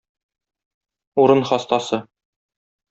Урын 1.25 1.47
хастасы. 1.51 2.03